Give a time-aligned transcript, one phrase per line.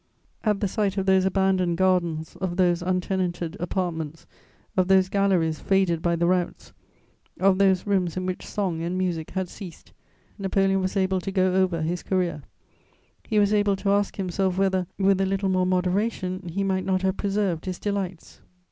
[0.43, 4.25] At the sight of those abandoned gardens, of those untenanted apartments,
[4.75, 6.73] of those galleries faded by the routs,
[7.39, 9.93] of those rooms in which song and music had ceased,
[10.39, 12.41] Napoleon was able to go over his career:
[13.25, 17.03] he was able to ask himself whether, with a little more moderation, he might not
[17.03, 18.41] have preserved his delights.